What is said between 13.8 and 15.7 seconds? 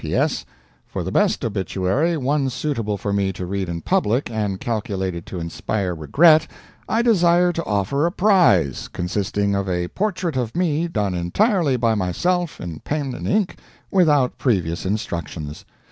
without previous instructions.